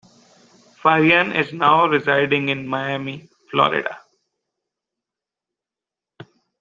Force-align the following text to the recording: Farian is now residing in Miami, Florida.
Farian 0.81 1.31
is 1.35 1.53
now 1.53 1.85
residing 1.85 2.49
in 2.49 2.65
Miami, 2.67 3.29
Florida. 3.51 3.99